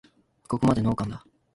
[0.47, 1.23] ここまでノーカンだ